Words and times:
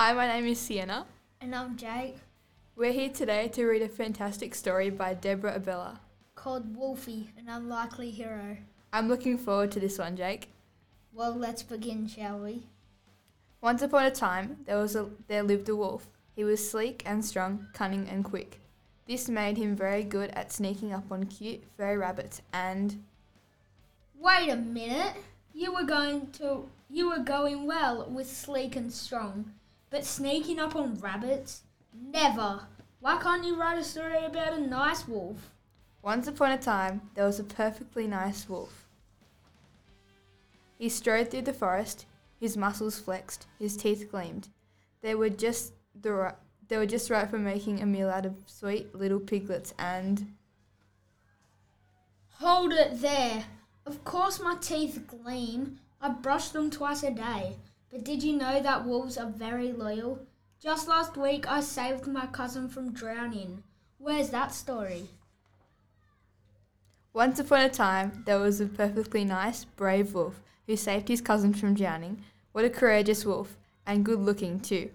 Hi, 0.00 0.12
my 0.12 0.28
name 0.28 0.46
is 0.46 0.60
Sienna. 0.60 1.06
And 1.40 1.52
I'm 1.52 1.76
Jake, 1.76 2.18
We're 2.76 2.92
here 2.92 3.08
today 3.08 3.48
to 3.48 3.66
read 3.66 3.82
a 3.82 3.88
fantastic 3.88 4.54
story 4.54 4.90
by 4.90 5.14
Deborah 5.14 5.58
Abela. 5.58 5.98
called 6.36 6.76
Wolfie, 6.76 7.32
an 7.36 7.48
unlikely 7.48 8.12
hero. 8.12 8.58
I'm 8.92 9.08
looking 9.08 9.36
forward 9.36 9.72
to 9.72 9.80
this 9.80 9.98
one, 9.98 10.16
Jake. 10.16 10.52
Well, 11.12 11.34
let's 11.34 11.64
begin, 11.64 12.06
shall 12.06 12.38
we? 12.38 12.62
Once 13.60 13.82
upon 13.82 14.04
a 14.04 14.12
time, 14.12 14.58
there 14.66 14.78
was 14.78 14.94
a 14.94 15.08
there 15.26 15.42
lived 15.42 15.68
a 15.68 15.74
wolf. 15.74 16.06
He 16.36 16.44
was 16.44 16.70
sleek 16.70 17.02
and 17.04 17.24
strong, 17.24 17.66
cunning 17.72 18.08
and 18.08 18.22
quick. 18.22 18.60
This 19.08 19.28
made 19.28 19.56
him 19.56 19.74
very 19.74 20.04
good 20.04 20.30
at 20.30 20.52
sneaking 20.52 20.92
up 20.92 21.10
on 21.10 21.26
cute 21.26 21.64
furry 21.76 21.96
rabbits 21.96 22.40
and 22.52 23.02
Wait 24.16 24.48
a 24.48 24.54
minute. 24.54 25.14
You 25.52 25.74
were 25.74 25.82
going 25.82 26.30
to 26.34 26.68
you 26.88 27.10
were 27.10 27.24
going 27.24 27.66
well 27.66 28.08
with 28.08 28.30
sleek 28.30 28.76
and 28.76 28.92
strong, 28.92 29.54
but 29.90 30.04
sneaking 30.04 30.58
up 30.58 30.76
on 30.76 30.98
rabbits? 31.00 31.62
Never. 31.94 32.60
Why 33.00 33.18
can't 33.18 33.44
you 33.44 33.58
write 33.58 33.78
a 33.78 33.84
story 33.84 34.24
about 34.24 34.54
a 34.54 34.60
nice 34.60 35.06
wolf? 35.06 35.50
once 36.02 36.26
upon 36.28 36.52
a 36.52 36.58
time 36.58 37.02
there 37.14 37.26
was 37.26 37.38
a 37.38 37.44
perfectly 37.44 38.06
nice 38.06 38.48
wolf. 38.48 38.86
He 40.78 40.88
strode 40.88 41.30
through 41.30 41.42
the 41.42 41.52
forest, 41.52 42.06
his 42.40 42.56
muscles 42.56 42.98
flexed, 42.98 43.46
his 43.58 43.76
teeth 43.76 44.08
gleamed. 44.10 44.48
They 45.02 45.14
were 45.14 45.28
just 45.28 45.72
the 46.00 46.12
ri- 46.12 46.38
they 46.68 46.76
were 46.76 46.86
just 46.86 47.10
right 47.10 47.28
for 47.28 47.38
making 47.38 47.82
a 47.82 47.86
meal 47.86 48.08
out 48.08 48.26
of 48.26 48.36
sweet 48.46 48.94
little 48.94 49.20
piglets 49.20 49.74
and 49.78 50.34
Hold 52.34 52.72
it 52.72 53.00
there. 53.00 53.44
Of 53.84 54.04
course 54.04 54.40
my 54.40 54.56
teeth 54.60 55.04
gleam. 55.08 55.80
I 56.00 56.10
brush 56.10 56.50
them 56.50 56.70
twice 56.70 57.02
a 57.02 57.10
day. 57.10 57.56
But 57.90 58.04
did 58.04 58.22
you 58.22 58.36
know 58.36 58.60
that 58.60 58.84
wolves 58.84 59.16
are 59.16 59.30
very 59.30 59.72
loyal? 59.72 60.26
Just 60.60 60.88
last 60.88 61.16
week 61.16 61.48
I 61.48 61.60
saved 61.60 62.06
my 62.06 62.26
cousin 62.26 62.68
from 62.68 62.92
drowning. 62.92 63.62
Where's 63.98 64.30
that 64.30 64.52
story? 64.52 65.08
Once 67.12 67.38
upon 67.38 67.62
a 67.62 67.70
time, 67.70 68.22
there 68.26 68.38
was 68.38 68.60
a 68.60 68.66
perfectly 68.66 69.24
nice, 69.24 69.64
brave 69.64 70.14
wolf 70.14 70.42
who 70.66 70.76
saved 70.76 71.08
his 71.08 71.20
cousin 71.20 71.54
from 71.54 71.74
drowning. 71.74 72.22
What 72.52 72.64
a 72.64 72.70
courageous 72.70 73.24
wolf, 73.24 73.56
and 73.86 74.04
good 74.04 74.20
looking 74.20 74.60
too. 74.60 74.90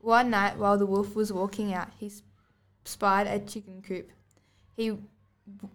One 0.00 0.30
night, 0.30 0.58
while 0.58 0.76
the 0.76 0.86
wolf 0.86 1.16
was 1.16 1.32
walking 1.32 1.72
out, 1.72 1.88
he 1.98 2.12
spied 2.84 3.26
a 3.26 3.38
chicken 3.38 3.82
coop. 3.82 4.10
He, 4.76 4.98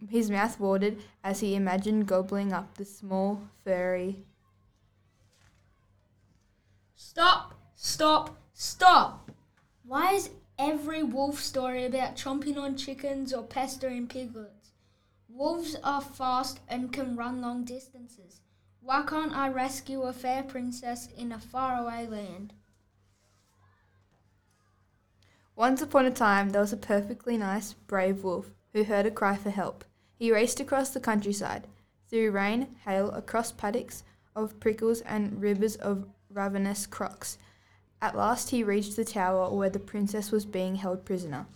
his 0.10 0.30
mouth 0.30 0.60
watered 0.60 0.98
as 1.24 1.40
he 1.40 1.56
imagined 1.56 2.08
gobbling 2.08 2.54
up 2.54 2.78
the 2.78 2.86
small, 2.86 3.42
furry. 3.64 4.18
Stop! 7.02 7.54
Stop! 7.76 8.38
Stop! 8.54 9.32
Why 9.86 10.16
is 10.16 10.32
every 10.58 11.02
wolf 11.02 11.40
story 11.40 11.86
about 11.86 12.18
chomping 12.18 12.58
on 12.58 12.76
chickens 12.76 13.34
or 13.34 13.44
pestering 13.44 14.06
piglets? 14.06 14.74
Wolves 15.30 15.78
are 15.82 16.02
fast 16.02 16.60
and 16.68 16.92
can 16.92 17.16
run 17.16 17.40
long 17.40 17.64
distances. 17.64 18.42
Why 18.82 19.04
can't 19.04 19.32
I 19.32 19.48
rescue 19.48 20.02
a 20.02 20.12
fair 20.12 20.44
princess 20.44 21.08
in 21.18 21.32
a 21.32 21.40
faraway 21.40 22.06
land? 22.06 22.52
Once 25.56 25.82
upon 25.82 26.06
a 26.06 26.12
time, 26.12 26.50
there 26.50 26.62
was 26.62 26.74
a 26.74 26.78
perfectly 26.78 27.38
nice, 27.38 27.72
brave 27.72 28.26
wolf 28.26 28.52
who 28.74 28.84
heard 28.84 29.06
a 29.06 29.12
cry 29.12 29.38
for 29.38 29.52
help. 29.52 29.86
He 30.18 30.34
raced 30.34 30.60
across 30.60 30.90
the 30.90 31.00
countryside, 31.00 31.66
through 32.10 32.32
rain, 32.32 32.76
hail, 32.84 33.10
across 33.12 33.54
paddocks 33.54 34.04
of 34.36 34.60
prickles 34.60 35.00
and 35.02 35.42
rivers 35.42 35.78
of 35.78 36.06
ravenous 36.32 36.86
crocs. 36.86 37.38
At 38.02 38.16
last, 38.16 38.52
he 38.52 38.64
reached 38.64 38.96
the 38.96 39.06
tower 39.06 39.54
where 39.54 39.70
the 39.70 39.80
princess 39.80 40.32
was 40.32 40.46
being 40.46 40.76
held 40.76 41.06
prisoner. 41.06 41.48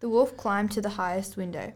The 0.00 0.08
wolf 0.08 0.36
climbed 0.36 0.70
to 0.72 0.80
the 0.80 0.90
highest 0.90 1.36
window. 1.36 1.72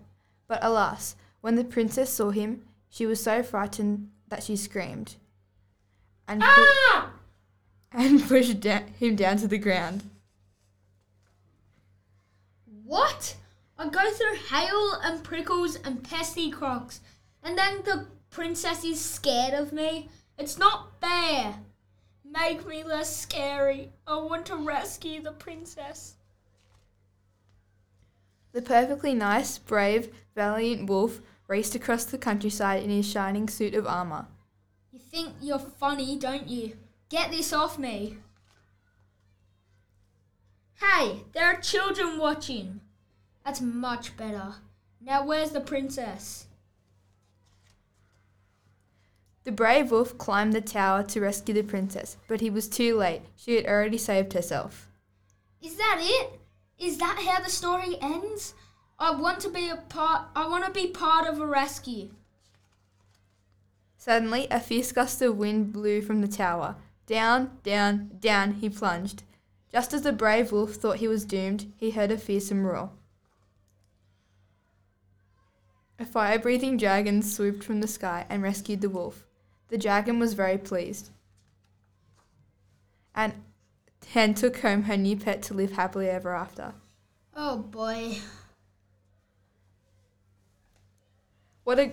But 0.46 0.62
alas, 0.62 1.16
when 1.40 1.54
the 1.56 1.64
princess 1.64 2.10
saw 2.10 2.30
him, 2.30 2.62
she 2.88 3.06
was 3.06 3.22
so 3.22 3.42
frightened 3.42 4.10
that 4.28 4.42
she 4.42 4.56
screamed 4.56 5.16
and, 6.28 6.40
pu- 6.40 6.46
Ah! 6.48 7.12
and 7.92 8.22
pushed 8.22 8.60
da- 8.60 8.84
him 8.98 9.16
down 9.16 9.38
to 9.38 9.48
the 9.48 9.58
ground. 9.58 10.04
What? 12.84 13.36
I 13.78 13.88
go 13.88 14.10
through 14.10 14.36
hail 14.50 14.92
and 15.02 15.24
prickles 15.24 15.76
and 15.76 16.04
pesty 16.04 16.50
crocs, 16.50 17.00
and 17.42 17.56
then 17.56 17.82
the 17.84 18.06
princess 18.30 18.84
is 18.84 19.00
scared 19.00 19.54
of 19.54 19.72
me? 19.72 20.08
It's 20.42 20.58
not 20.58 21.00
fair. 21.00 21.54
Make 22.24 22.66
me 22.66 22.82
less 22.82 23.16
scary. 23.16 23.92
I 24.08 24.16
want 24.16 24.46
to 24.46 24.56
rescue 24.56 25.22
the 25.22 25.30
princess. 25.30 26.16
The 28.50 28.60
perfectly 28.60 29.14
nice, 29.14 29.58
brave, 29.58 30.12
valiant 30.34 30.88
wolf 30.88 31.20
raced 31.46 31.76
across 31.76 32.04
the 32.06 32.18
countryside 32.18 32.82
in 32.82 32.90
his 32.90 33.08
shining 33.08 33.48
suit 33.48 33.76
of 33.76 33.86
armour. 33.86 34.26
You 34.90 34.98
think 34.98 35.34
you're 35.40 35.60
funny, 35.60 36.18
don't 36.18 36.48
you? 36.48 36.72
Get 37.08 37.30
this 37.30 37.52
off 37.52 37.78
me. 37.78 38.16
Hey, 40.80 41.20
there 41.34 41.46
are 41.46 41.60
children 41.60 42.18
watching. 42.18 42.80
That's 43.44 43.60
much 43.60 44.16
better. 44.16 44.54
Now, 45.00 45.24
where's 45.24 45.52
the 45.52 45.60
princess? 45.60 46.48
The 49.44 49.52
brave 49.52 49.90
wolf 49.90 50.16
climbed 50.18 50.52
the 50.52 50.60
tower 50.60 51.02
to 51.02 51.20
rescue 51.20 51.54
the 51.54 51.62
princess, 51.62 52.16
but 52.28 52.40
he 52.40 52.48
was 52.48 52.68
too 52.68 52.96
late. 52.96 53.22
She 53.34 53.56
had 53.56 53.66
already 53.66 53.98
saved 53.98 54.34
herself. 54.34 54.88
Is 55.60 55.76
that 55.76 55.98
it? 56.00 56.38
Is 56.78 56.98
that 56.98 57.24
how 57.26 57.42
the 57.42 57.50
story 57.50 57.96
ends? 58.00 58.54
I 58.98 59.10
want 59.10 59.40
to 59.40 59.48
be 59.48 59.68
a 59.68 59.76
part 59.76 60.28
I 60.36 60.46
want 60.48 60.64
to 60.64 60.70
be 60.70 60.86
part 60.86 61.26
of 61.26 61.40
a 61.40 61.46
rescue. 61.46 62.10
Suddenly, 63.98 64.46
a 64.50 64.60
fierce 64.60 64.92
gust 64.92 65.20
of 65.22 65.36
wind 65.36 65.72
blew 65.72 66.02
from 66.02 66.20
the 66.20 66.28
tower. 66.28 66.76
Down, 67.06 67.58
down, 67.64 68.10
down 68.20 68.54
he 68.54 68.68
plunged. 68.68 69.24
Just 69.72 69.92
as 69.92 70.02
the 70.02 70.12
brave 70.12 70.52
wolf 70.52 70.74
thought 70.74 70.98
he 70.98 71.08
was 71.08 71.24
doomed, 71.24 71.72
he 71.76 71.90
heard 71.90 72.12
a 72.12 72.18
fearsome 72.18 72.64
roar. 72.64 72.90
A 75.98 76.04
fire 76.04 76.38
breathing 76.38 76.76
dragon 76.76 77.22
swooped 77.22 77.64
from 77.64 77.80
the 77.80 77.88
sky 77.88 78.26
and 78.28 78.42
rescued 78.42 78.80
the 78.80 78.90
wolf. 78.90 79.24
The 79.72 79.78
dragon 79.78 80.18
was 80.18 80.34
very 80.34 80.58
pleased 80.58 81.08
and, 83.14 83.32
and 84.14 84.36
took 84.36 84.58
home 84.60 84.82
her 84.82 84.98
new 84.98 85.16
pet 85.16 85.40
to 85.44 85.54
live 85.54 85.72
happily 85.72 86.10
ever 86.10 86.34
after. 86.34 86.74
Oh 87.34 87.56
boy. 87.56 88.18
What 91.64 91.78
a 91.78 91.92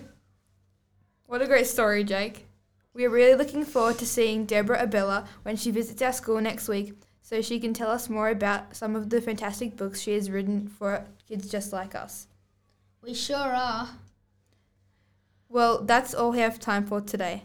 what 1.24 1.40
a 1.40 1.46
great 1.46 1.66
story, 1.66 2.04
Jake. 2.04 2.48
We 2.92 3.06
are 3.06 3.10
really 3.10 3.34
looking 3.34 3.64
forward 3.64 3.96
to 4.00 4.06
seeing 4.06 4.44
Deborah 4.44 4.86
Abela 4.86 5.26
when 5.44 5.56
she 5.56 5.70
visits 5.70 6.02
our 6.02 6.12
school 6.12 6.38
next 6.38 6.68
week 6.68 6.92
so 7.22 7.40
she 7.40 7.58
can 7.58 7.72
tell 7.72 7.90
us 7.90 8.10
more 8.10 8.28
about 8.28 8.76
some 8.76 8.94
of 8.94 9.08
the 9.08 9.22
fantastic 9.22 9.78
books 9.78 10.02
she 10.02 10.12
has 10.12 10.30
written 10.30 10.68
for 10.68 11.06
kids 11.26 11.48
just 11.48 11.72
like 11.72 11.94
us. 11.94 12.26
We 13.00 13.14
sure 13.14 13.38
are. 13.38 13.88
Well, 15.48 15.82
that's 15.82 16.12
all 16.12 16.32
we 16.32 16.40
have 16.40 16.60
time 16.60 16.84
for 16.84 17.00
today. 17.00 17.44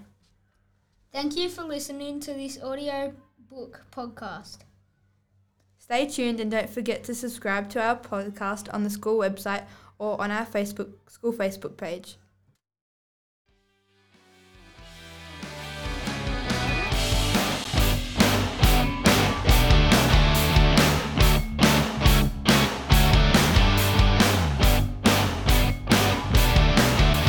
Thank 1.15 1.37
you 1.37 1.47
for 1.47 1.63
listening 1.63 2.19
to 2.19 2.33
this 2.33 2.61
audio 2.61 3.13
book 3.49 3.85
podcast. 3.89 4.57
Stay 5.79 6.07
tuned 6.07 6.41
and 6.41 6.51
don't 6.51 6.69
forget 6.69 7.05
to 7.05 7.15
subscribe 7.15 7.69
to 7.69 7.81
our 7.81 7.95
podcast 7.95 8.67
on 8.73 8.83
the 8.83 8.89
school 8.89 9.17
website 9.17 9.63
or 9.97 10.19
on 10.19 10.29
our 10.29 10.45
Facebook 10.45 10.89
school 11.07 11.31
Facebook 11.31 11.77
page. 11.77 12.17